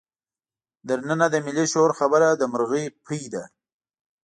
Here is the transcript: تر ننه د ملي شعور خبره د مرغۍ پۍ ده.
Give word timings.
تر 0.87 0.99
ننه 1.09 1.27
د 1.31 1.35
ملي 1.45 1.65
شعور 1.71 1.91
خبره 1.99 2.27
د 2.35 2.41
مرغۍ 2.51 2.85
پۍ 3.07 3.21
ده. 3.33 3.43